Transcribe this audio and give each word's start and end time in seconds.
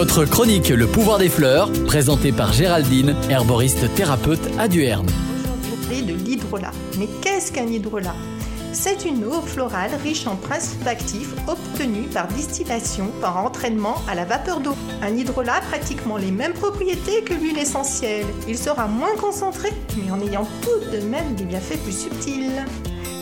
Votre 0.00 0.24
chronique 0.24 0.70
Le 0.70 0.86
pouvoir 0.86 1.18
des 1.18 1.28
fleurs, 1.28 1.70
présentée 1.84 2.32
par 2.32 2.54
Géraldine, 2.54 3.14
herboriste 3.28 3.94
thérapeute 3.94 4.40
à 4.58 4.66
Duerne. 4.66 5.06
Aujourd'hui, 5.62 6.02
de 6.02 6.14
l'hydrolat. 6.14 6.70
Mais 6.98 7.06
qu'est-ce 7.20 7.52
qu'un 7.52 7.66
hydrolat? 7.66 8.14
C'est 8.72 9.04
une 9.04 9.26
eau 9.26 9.42
florale 9.42 9.90
riche 10.02 10.26
en 10.26 10.36
principes 10.36 10.86
actifs 10.86 11.34
obtenus 11.46 12.08
par 12.14 12.28
distillation 12.28 13.08
par 13.20 13.44
entraînement 13.44 13.96
à 14.08 14.14
la 14.14 14.24
vapeur 14.24 14.60
d'eau. 14.60 14.74
Un 15.02 15.14
hydrolat 15.14 15.56
a 15.56 15.60
pratiquement 15.60 16.16
les 16.16 16.30
mêmes 16.30 16.54
propriétés 16.54 17.22
que 17.22 17.34
l'huile 17.34 17.58
essentielle. 17.58 18.24
Il 18.48 18.56
sera 18.56 18.86
moins 18.86 19.14
concentré, 19.20 19.68
mais 19.98 20.10
en 20.10 20.20
ayant 20.22 20.48
tout 20.62 20.90
de 20.96 21.02
même 21.04 21.34
des 21.34 21.44
bienfaits 21.44 21.78
plus 21.84 22.04
subtils. 22.04 22.64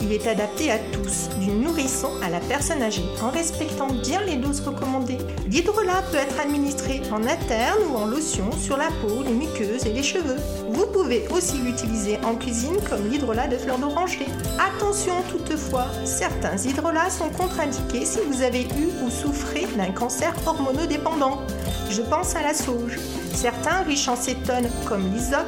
Il 0.00 0.12
est 0.12 0.26
adapté 0.26 0.70
à 0.70 0.78
tous, 0.78 1.28
du 1.40 1.50
nourrisson 1.50 2.10
à 2.22 2.30
la 2.30 2.40
personne 2.40 2.82
âgée, 2.82 3.04
en 3.20 3.30
respectant 3.30 3.88
bien 3.88 4.22
les 4.22 4.36
doses 4.36 4.60
recommandées. 4.60 5.18
L'hydrolat 5.48 6.02
peut 6.10 6.18
être 6.18 6.40
administré 6.40 7.02
en 7.12 7.24
interne 7.24 7.80
ou 7.90 7.96
en 7.96 8.06
lotion 8.06 8.50
sur 8.52 8.76
la 8.76 8.88
peau, 9.02 9.22
les 9.24 9.32
muqueuses 9.32 9.86
et 9.86 9.92
les 9.92 10.02
cheveux. 10.02 10.38
Vous 10.70 10.86
pouvez 10.86 11.26
aussi 11.34 11.58
l'utiliser 11.58 12.18
en 12.24 12.36
cuisine 12.36 12.76
comme 12.88 13.08
l'hydrolat 13.10 13.48
de 13.48 13.56
fleurs 13.56 13.78
d'oranger. 13.78 14.26
Attention 14.58 15.14
toutefois, 15.30 15.86
certains 16.04 16.56
hydrolats 16.56 17.10
sont 17.10 17.30
contre-indiqués 17.30 18.04
si 18.04 18.18
vous 18.30 18.42
avez 18.42 18.62
eu 18.62 18.88
ou 19.04 19.10
souffrez 19.10 19.66
d'un 19.76 19.90
cancer 19.90 20.32
hormonodépendant. 20.46 21.40
Je 21.90 22.02
pense 22.02 22.36
à 22.36 22.42
la 22.42 22.54
sauge. 22.54 22.98
Certains 23.34 23.82
riches 23.82 24.08
en 24.08 24.16
cétone 24.16 24.68
comme 24.86 25.12
l'isop 25.12 25.46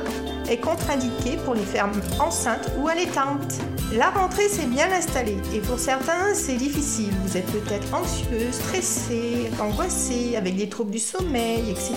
est 0.51 0.59
contre-indiqué 0.59 1.39
pour 1.45 1.55
les 1.55 1.65
femmes 1.65 2.01
enceintes 2.19 2.71
ou 2.79 2.89
allaitantes. 2.89 3.59
La 3.93 4.11
rentrée 4.11 4.49
s'est 4.49 4.67
bien 4.67 4.91
installée 4.93 5.39
et 5.55 5.61
pour 5.61 5.79
certains 5.79 6.35
c'est 6.35 6.57
difficile. 6.57 7.13
Vous 7.25 7.37
êtes 7.37 7.47
peut-être 7.47 7.95
anxieux, 7.95 8.51
stressé, 8.53 9.51
angoissé, 9.61 10.37
avec 10.37 10.57
des 10.57 10.69
troubles 10.69 10.91
du 10.91 10.99
sommeil, 10.99 11.71
etc. 11.71 11.95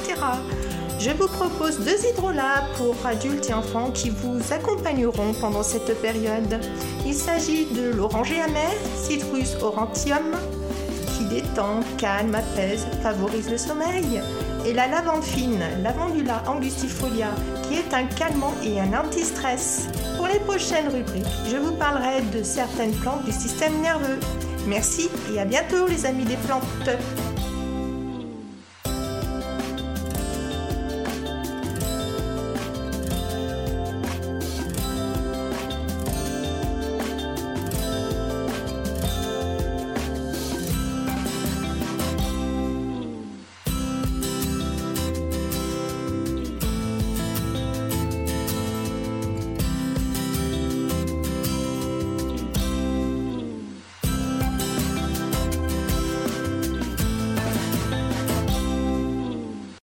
Je 1.00 1.10
vous 1.12 1.28
propose 1.28 1.80
deux 1.80 1.98
hydrolats 2.12 2.64
pour 2.78 2.95
adultes 3.06 3.50
et 3.50 3.54
enfants 3.54 3.92
qui 3.92 4.10
vous 4.10 4.40
accompagneront 4.52 5.34
pendant 5.34 5.64
cette 5.64 6.00
période. 6.02 6.60
Il 7.06 7.14
s'agit 7.14 7.66
de 7.66 7.92
l'oranger 7.92 8.40
amer, 8.40 8.72
Citrus 8.95 9.56
aurantium, 9.62 10.38
détend, 11.26 11.82
calme, 11.98 12.36
apaise, 12.36 12.86
favorise 13.02 13.50
le 13.50 13.58
sommeil, 13.58 14.22
et 14.66 14.74
la 14.74 14.88
lavande 14.88 15.24
fine, 15.24 15.64
Lavandula 15.82 16.44
angustifolia, 16.48 17.30
qui 17.64 17.76
est 17.76 17.94
un 17.94 18.06
calmant 18.06 18.54
et 18.64 18.80
un 18.80 18.94
anti-stress. 18.94 19.88
Pour 20.18 20.28
les 20.28 20.40
prochaines 20.40 20.88
rubriques, 20.88 21.26
je 21.50 21.58
vous 21.58 21.74
parlerai 21.74 22.22
de 22.34 22.44
certaines 22.44 22.94
plantes 22.94 23.26
du 23.26 23.32
système 23.32 23.82
nerveux. 23.82 24.20
Merci 24.68 25.10
et 25.34 25.40
à 25.40 25.46
bientôt 25.46 25.88
les 25.88 26.06
amis 26.06 26.26
des 26.26 26.38
plantes. 26.38 26.64